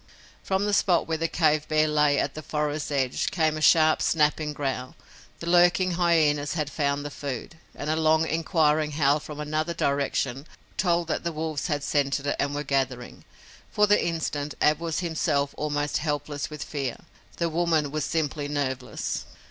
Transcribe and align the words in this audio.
From 0.41 0.65
the 0.65 0.73
spot 0.73 1.07
where 1.07 1.19
the 1.19 1.27
cave 1.27 1.67
bear 1.67 1.87
lay 1.87 2.17
at 2.17 2.33
the 2.33 2.41
forest's 2.41 2.89
edge 2.89 3.29
came 3.29 3.55
a 3.55 3.61
sharp, 3.61 4.01
snapping 4.01 4.51
growl. 4.51 4.95
The 5.41 5.45
lurking 5.47 5.91
hyenas 5.91 6.53
had 6.55 6.71
found 6.71 7.05
the 7.05 7.11
food, 7.11 7.59
and 7.75 7.87
a 7.87 7.95
long, 7.95 8.27
inquiring 8.27 8.93
howl 8.93 9.19
from 9.19 9.39
another 9.39 9.75
direction 9.75 10.47
told 10.75 11.07
that 11.09 11.23
the 11.23 11.31
wolves 11.31 11.67
had 11.67 11.83
scented 11.83 12.25
it 12.25 12.35
and 12.39 12.55
were 12.55 12.63
gathering. 12.63 13.25
For 13.69 13.85
the 13.85 14.03
instant 14.03 14.55
Ab 14.59 14.79
was 14.79 15.01
himself 15.01 15.53
almost 15.55 15.97
helpless 15.99 16.49
with 16.49 16.63
fear. 16.63 16.97
The 17.37 17.47
woman 17.49 17.91
was 17.91 18.03
simply 18.03 18.47
nerveless. 18.47 19.25